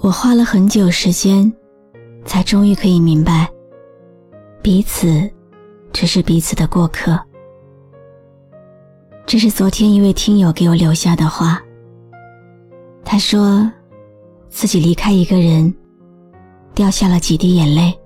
[0.00, 1.50] 我花了很久时间，
[2.26, 3.48] 才终于可以明白，
[4.60, 5.30] 彼此
[5.92, 7.18] 只是彼此的过客。
[9.24, 11.62] 这是昨天一位听友给我留下的话。
[13.02, 13.70] 他说，
[14.50, 15.74] 自己离开一个人，
[16.74, 17.98] 掉下了几滴眼泪，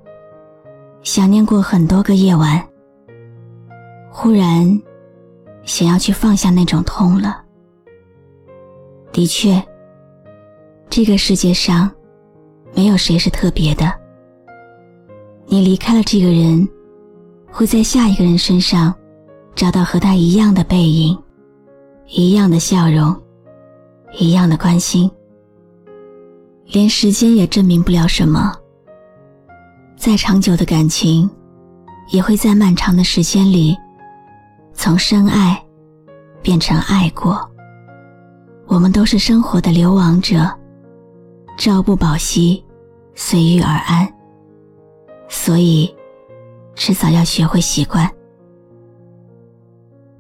[1.03, 2.65] 想念过很多个夜晚，
[4.09, 4.81] 忽然
[5.65, 7.43] 想要去放下那种痛了。
[9.11, 9.61] 的确。
[10.91, 11.91] 这个世界上，
[12.75, 13.93] 没有谁是特别的。
[15.47, 16.67] 你离开了这个人，
[17.51, 18.95] 会在下一个人身上
[19.55, 21.17] 找到和他一样的背影，
[22.07, 23.15] 一样的笑容，
[24.19, 25.11] 一样的关心。
[26.67, 28.55] 连时间也证明不了什么。
[29.97, 31.29] 再长久的感情，
[32.11, 33.77] 也会在漫长的时间里，
[34.73, 35.63] 从深爱
[36.43, 37.39] 变成爱过。
[38.67, 40.58] 我们都是生活的流亡者。
[41.59, 42.65] 朝不保夕，
[43.17, 44.09] 随遇而安。
[45.29, 45.93] 所以，
[46.77, 48.09] 迟早要学会习惯。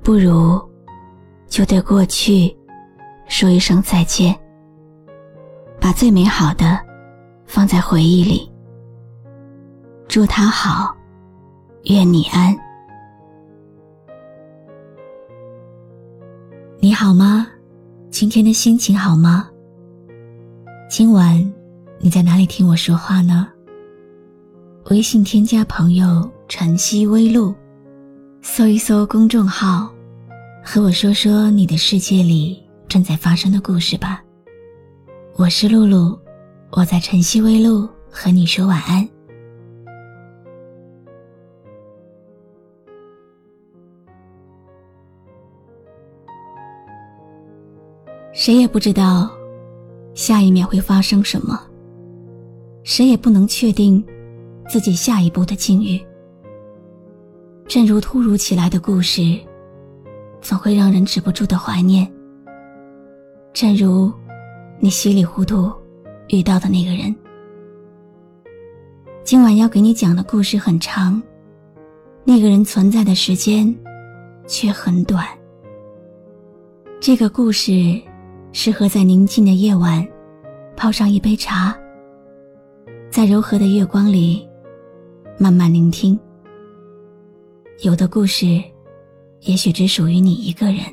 [0.02, 0.60] 不如，
[1.46, 2.54] 就对过去
[3.28, 4.36] 说一声再见。
[5.80, 6.76] 把最美好的
[7.46, 8.50] 放在回忆里。
[10.08, 10.92] 祝他好，
[11.84, 12.52] 愿你安。
[16.80, 17.46] 你好吗？
[18.10, 19.48] 今天的心情好吗？
[20.98, 21.38] 今晚
[22.00, 23.46] 你在哪里听我说话呢？
[24.90, 27.54] 微信添加朋友“晨曦微露”，
[28.42, 29.94] 搜一搜公众号，
[30.60, 34.20] 和我说说你的世界里正在发生的故事吧。
[35.36, 36.18] 我是露露，
[36.72, 39.08] 我在晨曦微露和你说晚安。
[48.32, 49.37] 谁也不知道。
[50.28, 51.58] 下一秒会发生什么？
[52.82, 54.04] 谁也不能确定
[54.68, 55.98] 自己下一步的境遇。
[57.66, 59.22] 正如突如其来的故事，
[60.42, 62.06] 总会让人止不住的怀念。
[63.54, 64.12] 正如
[64.78, 65.72] 你稀里糊涂
[66.28, 67.16] 遇到的那个人。
[69.24, 71.22] 今晚要给你讲的故事很长，
[72.22, 73.74] 那个人存在的时间
[74.46, 75.26] 却很短。
[77.00, 77.98] 这个故事。
[78.50, 80.04] 适合在宁静的夜晚，
[80.78, 81.76] 泡上一杯茶，
[83.10, 84.48] 在柔和的月光里，
[85.36, 86.16] 慢慢聆听。
[87.82, 88.46] 有的故事，
[89.40, 90.84] 也许只属于你一个人。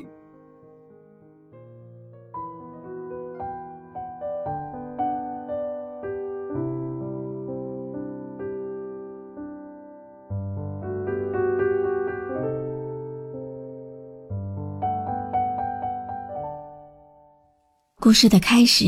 [18.00, 18.84] 故事的开始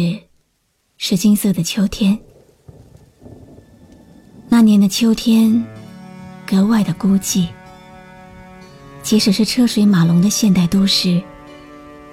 [1.00, 2.18] 是金色的秋天。
[4.48, 5.64] 那年的秋天
[6.44, 7.46] 格外的孤寂，
[9.00, 11.22] 即使是车水马龙的现代都市，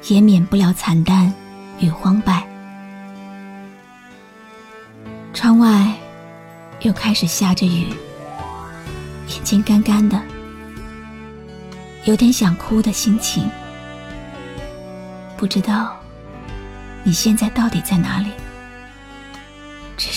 [0.08, 1.34] 也免不了惨淡
[1.80, 2.48] 与荒败。
[5.34, 5.92] 窗外
[6.82, 7.88] 又开始下着雨，
[9.30, 10.22] 眼睛干干的，
[12.04, 13.50] 有点想哭的心情，
[15.36, 15.98] 不知道。
[17.04, 18.30] 你现在到底在哪里？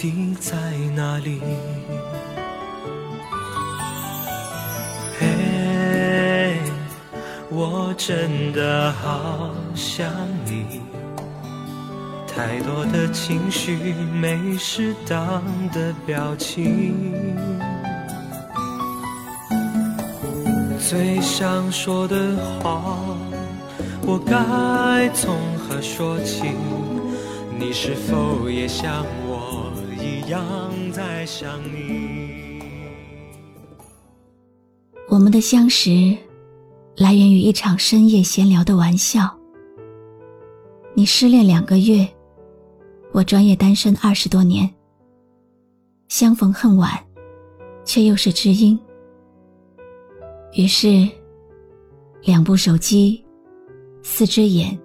[0.00, 0.56] 底在
[0.96, 1.42] 哪里？
[5.18, 6.56] 嘿，
[7.50, 10.10] 我真的好想
[10.46, 10.80] 你，
[12.26, 17.14] 太多的情绪没适当的表情，
[20.78, 22.16] 最想说的
[22.62, 23.04] 话，
[24.06, 26.44] 我该从何说起？
[27.58, 29.04] 你是否也像
[30.02, 30.42] 一样
[30.92, 32.58] 在想你。
[35.08, 36.16] 我们的相识
[36.96, 39.28] 来源于一场深夜闲聊的玩笑。
[40.94, 42.08] 你失恋两个月，
[43.12, 44.68] 我专业单身二十多年。
[46.08, 46.92] 相逢恨晚，
[47.84, 48.78] 却又是知音。
[50.54, 51.08] 于是，
[52.22, 53.24] 两部手机，
[54.02, 54.76] 四只眼，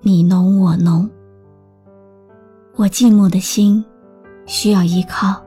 [0.00, 1.10] 你浓我浓。
[2.80, 3.84] 我寂寞的心
[4.46, 5.38] 需要依靠，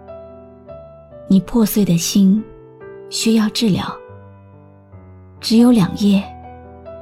[1.28, 2.44] 你破碎的心
[3.10, 3.84] 需要治疗。
[5.42, 6.24] 只有两夜，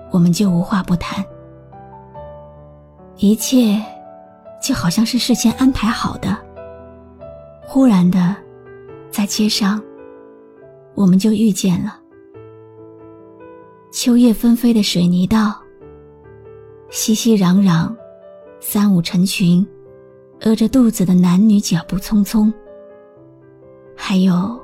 [0.10, 1.22] 我们就无话不谈。
[3.18, 3.78] 一切
[4.64, 6.38] 就好像是事先安排好的。
[7.68, 8.34] 忽然的，
[9.10, 9.84] 在街上，
[10.96, 12.00] 我们就遇见了。
[13.92, 15.62] 秋叶纷飞的水泥道，
[16.90, 17.94] 熙熙攘攘，
[18.62, 19.68] 三五成群，
[20.44, 22.52] 饿着肚子的男女脚步匆匆，
[23.96, 24.60] 还有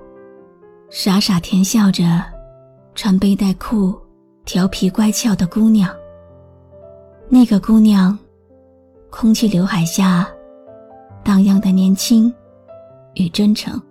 [0.89, 2.03] 傻傻甜笑着，
[2.95, 3.93] 穿背带裤，
[4.43, 5.89] 调皮乖巧的姑娘。
[7.29, 8.17] 那个姑娘。
[9.09, 10.27] 空气刘海下，
[11.23, 12.31] 荡漾的年轻
[13.15, 13.81] 与真诚，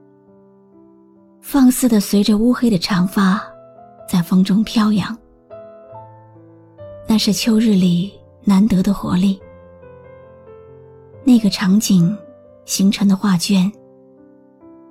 [1.40, 3.40] 放肆的随着乌黑的长发
[4.06, 5.16] 在风中飘扬。
[7.08, 8.12] 那是秋日里
[8.44, 9.40] 难得的活力。
[11.26, 12.16] 那个场景
[12.66, 13.70] 形成的画卷，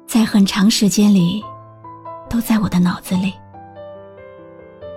[0.06, 1.42] 在很长时间里
[2.30, 3.34] 都在我的脑子里，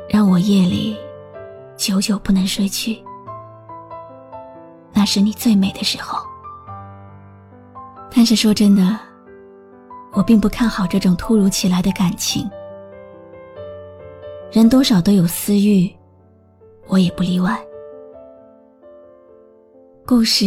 [0.09, 0.97] 让我夜里
[1.77, 3.01] 久久不能睡去。
[4.93, 6.19] 那是你最美的时候，
[8.11, 8.99] 但是说真的，
[10.13, 12.51] 我并不看好这种突如其来的感情。
[14.51, 15.89] 人多少都有私欲，
[16.89, 17.57] 我也不例外。
[20.05, 20.45] 故事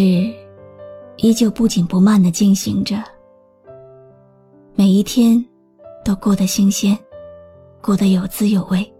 [1.18, 2.96] 依旧不紧不慢的进行着，
[4.74, 5.44] 每一天
[6.04, 6.98] 都过得新鲜，
[7.82, 8.92] 过得有滋有味。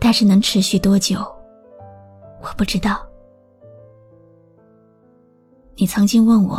[0.00, 1.18] 但是能持续多久，
[2.42, 3.06] 我不知道。
[5.76, 6.58] 你曾经问我，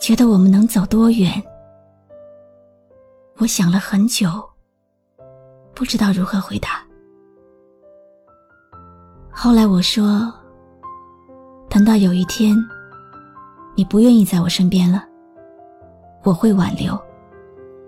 [0.00, 1.42] 觉得我们能走多远？
[3.38, 4.28] 我想了很久，
[5.74, 6.82] 不知道如何回答。
[9.32, 10.32] 后来我说，
[11.70, 12.54] 等到有一天，
[13.76, 15.04] 你不愿意在我身边了，
[16.24, 17.00] 我会挽留，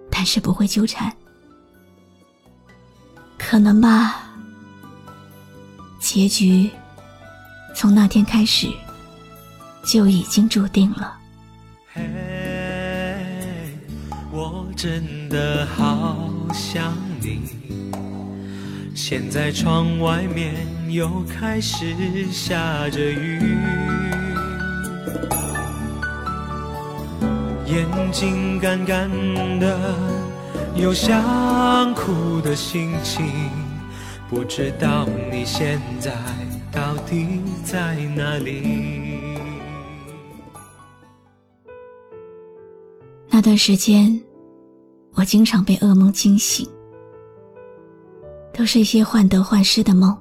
[0.09, 1.13] 但是不会纠缠。
[3.37, 4.33] 可能吧。
[5.99, 6.71] 结局，
[7.75, 8.69] 从那天开始。
[9.85, 11.19] 就已经注定了。
[11.93, 12.01] 嘿，
[14.31, 17.51] 我真的好想你。
[18.95, 20.55] 现在窗外面
[20.91, 23.41] 又开始下着雨，
[27.67, 29.11] 眼睛干干
[29.59, 29.95] 的，
[30.77, 33.27] 有想哭的心情。
[34.29, 36.13] 不知道你现在
[36.71, 39.19] 到底在哪里？
[43.29, 44.21] 那段时间，
[45.15, 46.69] 我经常被噩梦惊醒，
[48.53, 50.17] 都是一些患得患失的梦。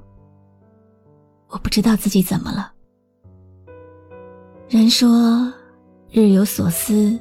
[1.49, 2.71] 我不知道自己怎么了。
[4.69, 5.51] 人说，
[6.09, 7.19] 日有所思，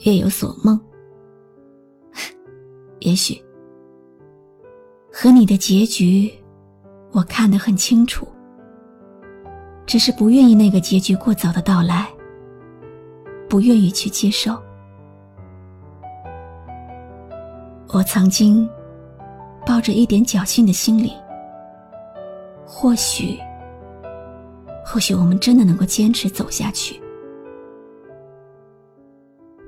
[0.00, 0.78] 夜有所梦。
[2.98, 3.40] 也许，
[5.12, 6.32] 和你的结局，
[7.12, 8.26] 我看得很清楚，
[9.86, 12.08] 只是不愿意那个结局过早的到来，
[13.48, 14.60] 不愿意去接受。
[17.90, 18.68] 我曾经
[19.66, 21.12] 抱着一点侥幸的心理，
[22.66, 23.38] 或许，
[24.84, 27.00] 或许我们真的能够坚持走下去。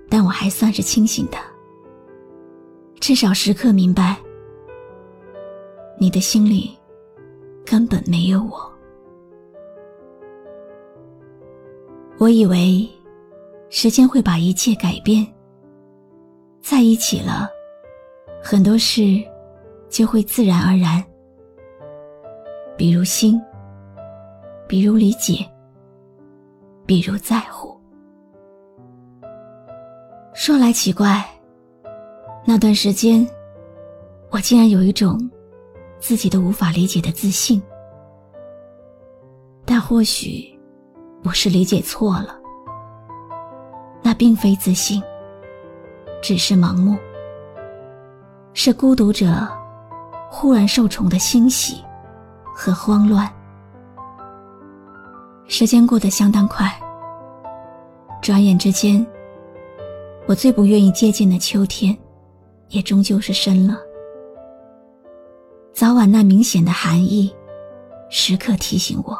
[0.09, 1.39] 但我还算是清醒的，
[2.99, 4.17] 至少时刻明白，
[5.99, 6.77] 你的心里
[7.65, 8.73] 根本没有我。
[12.19, 12.89] 我以为
[13.71, 15.27] 时间会把一切改变，
[16.61, 17.49] 在一起了。
[18.43, 19.23] 很多事
[19.91, 21.05] 就会自然而然，
[22.77, 23.39] 比如心，
[24.69, 25.45] 比如理解，
[26.87, 27.77] 比如在乎。
[30.33, 31.23] 说来奇怪，
[32.47, 33.29] 那段时间，
[34.31, 35.19] 我竟然有一种
[35.99, 37.61] 自己都无法理解的自信。
[39.67, 40.57] 但或许
[41.25, 42.39] 我是理解错了，
[44.03, 45.03] 那并非自信，
[46.23, 46.97] 只是盲目。
[48.53, 49.47] 是孤独者
[50.31, 51.83] 忽然受宠的欣喜
[52.55, 53.29] 和慌乱。
[55.49, 56.73] 时间过得相当快，
[58.23, 59.05] 转眼之间，
[60.27, 61.97] 我最不愿意接近的秋天，
[62.69, 63.77] 也终究是深了。
[65.73, 67.35] 早晚那明显的寒意，
[68.09, 69.19] 时刻提醒我，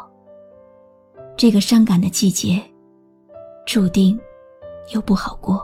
[1.35, 2.63] 这个伤感的季节，
[3.65, 4.17] 注定
[4.93, 5.61] 又不好过。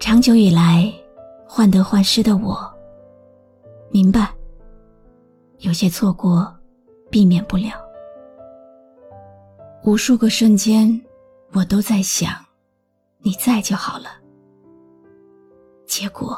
[0.00, 0.92] 长久以来，
[1.46, 2.73] 患得患失的我，
[3.94, 4.34] 明白，
[5.58, 6.52] 有些错过，
[7.12, 7.80] 避免不了。
[9.84, 11.00] 无数个瞬间，
[11.52, 12.32] 我都在想，
[13.20, 14.06] 你在就好了。
[15.86, 16.36] 结果，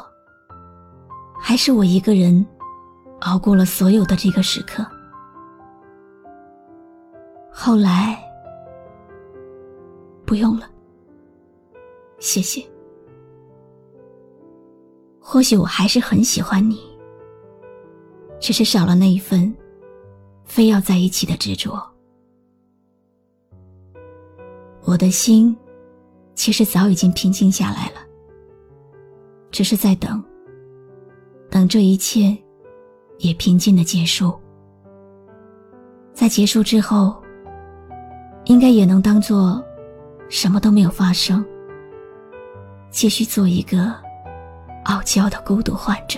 [1.41, 2.45] 还是我一个人，
[3.21, 4.85] 熬过了所有的这个时刻。
[7.51, 8.23] 后来，
[10.27, 10.69] 不用了，
[12.19, 12.63] 谢谢。
[15.19, 16.95] 或许我还是很喜欢你，
[18.39, 19.53] 只是少了那一份
[20.45, 21.81] 非要在一起的执着。
[24.83, 25.55] 我的心
[26.33, 27.99] 其实早已经平静下来了，
[29.51, 30.23] 只是在等，
[31.49, 32.37] 等这一切
[33.17, 34.33] 也平静的结束。
[36.13, 37.21] 在结束之后，
[38.45, 39.63] 应该也能当做
[40.29, 41.45] 什么都没有发生，
[42.89, 43.93] 继续做一个。
[44.85, 46.17] 傲娇的孤独患者。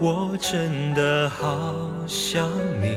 [0.00, 2.48] 我真的好想
[2.80, 2.96] 你，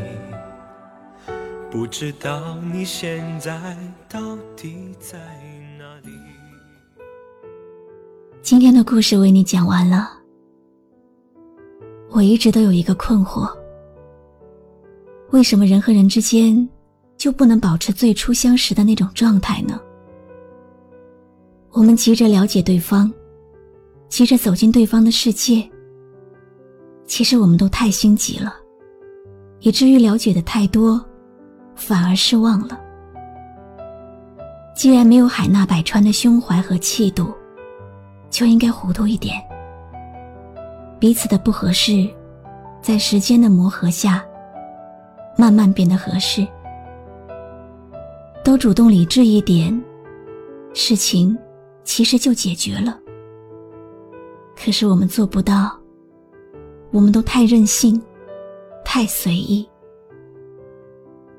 [1.71, 3.75] 不知道你现在
[4.07, 5.17] 到底在
[5.79, 6.11] 哪里。
[8.43, 10.11] 今天的故事为你讲完了，
[12.11, 13.51] 我一直都有一个困惑：
[15.31, 16.69] 为什么人和人之间
[17.17, 19.81] 就不能保持最初相识的那种状态呢？
[21.71, 23.11] 我们急着了解对方，
[24.07, 25.67] 急着走进对方的世界。
[27.11, 28.55] 其实我们都太心急了，
[29.59, 31.05] 以至于了解的太多，
[31.75, 32.79] 反而失望了。
[34.73, 37.33] 既然没有海纳百川的胸怀和气度，
[38.29, 39.35] 就应该糊涂一点。
[41.01, 42.09] 彼此的不合适，
[42.81, 44.23] 在时间的磨合下，
[45.37, 46.47] 慢慢变得合适。
[48.41, 49.83] 都主动理智一点，
[50.73, 51.37] 事情。
[51.83, 52.97] 其实就解决了。
[54.55, 55.77] 可是我们做不到，
[56.91, 58.01] 我们都太任性，
[58.83, 59.67] 太随意。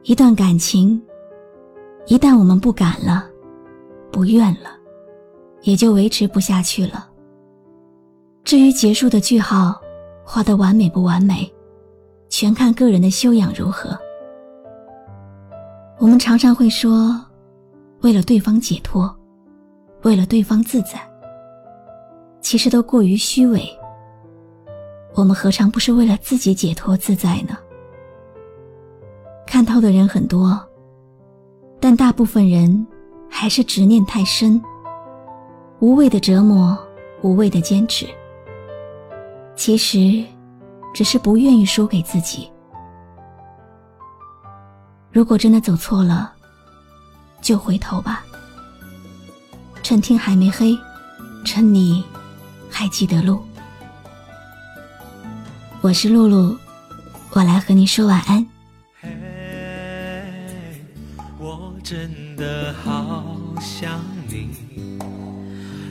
[0.04, 1.00] 一段感情，
[2.06, 3.24] 一旦我们不敢了，
[4.10, 4.70] 不愿了，
[5.62, 7.08] 也就维持不下去了。
[8.44, 9.80] 至于结束的句号
[10.24, 11.52] 画的完美不完美，
[12.28, 13.96] 全看个人的修养如何。
[15.98, 17.20] 我们常常会说，
[18.00, 19.14] 为了对方解脱。
[20.02, 21.00] 为了对方自在，
[22.40, 23.62] 其实都过于虚伪。
[25.14, 27.56] 我们何尝不是为了自己解脱自在呢？
[29.46, 30.58] 看透的人很多，
[31.78, 32.86] 但大部分人
[33.28, 34.60] 还是执念太深，
[35.80, 36.78] 无谓的折磨，
[37.20, 38.06] 无谓的坚持。
[39.54, 40.24] 其实，
[40.94, 42.50] 只是不愿意输给自己。
[45.10, 46.32] 如果真的走错了，
[47.42, 48.24] 就回头吧。
[49.82, 50.74] 趁天还没黑，
[51.44, 52.02] 趁你
[52.70, 53.42] 还记得路。
[55.82, 56.56] 我是露露，
[57.32, 58.46] 我来和你说晚安。
[59.00, 59.08] 嘿，
[61.40, 64.48] 我真的好想你。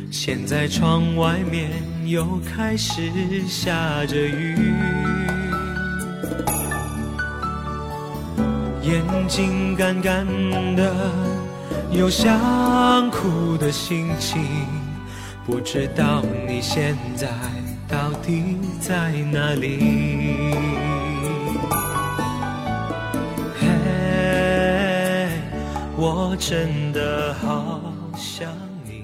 [0.09, 1.71] 现在窗外面
[2.07, 3.01] 又开始
[3.49, 4.55] 下着雨，
[8.81, 10.25] 眼睛干干
[10.73, 11.11] 的。
[11.91, 14.41] 有想哭的心情，
[15.45, 17.27] 不知道你现在
[17.91, 20.55] 到底在哪里？
[23.59, 25.29] 嘿，
[25.97, 27.81] 我真的好
[28.15, 28.49] 想
[28.85, 29.03] 你。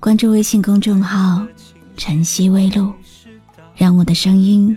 [0.00, 1.46] 关注微信公众号
[1.96, 2.92] “晨曦微露”，
[3.76, 4.76] 让我的声音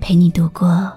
[0.00, 0.92] 陪你度过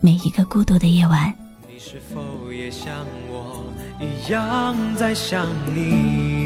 [0.00, 1.32] 每一个孤独的夜晚。
[1.66, 2.92] 你是否也像
[3.30, 3.64] 我？
[3.98, 6.45] 一样在想你。